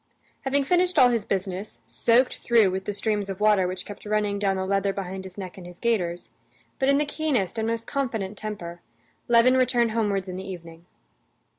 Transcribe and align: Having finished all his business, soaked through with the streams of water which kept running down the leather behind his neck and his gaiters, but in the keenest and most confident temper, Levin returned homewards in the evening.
Having 0.45 0.63
finished 0.63 0.97
all 0.97 1.09
his 1.09 1.25
business, 1.25 1.79
soaked 1.85 2.39
through 2.39 2.71
with 2.71 2.85
the 2.85 2.91
streams 2.93 3.29
of 3.29 3.39
water 3.39 3.67
which 3.67 3.85
kept 3.85 4.03
running 4.03 4.39
down 4.39 4.57
the 4.57 4.65
leather 4.65 4.91
behind 4.93 5.25
his 5.25 5.37
neck 5.37 5.59
and 5.59 5.67
his 5.67 5.77
gaiters, 5.77 6.31
but 6.79 6.89
in 6.89 6.97
the 6.97 7.05
keenest 7.05 7.59
and 7.59 7.67
most 7.67 7.85
confident 7.85 8.35
temper, 8.35 8.81
Levin 9.27 9.55
returned 9.55 9.91
homewards 9.91 10.27
in 10.27 10.37
the 10.37 10.43
evening. 10.49 10.87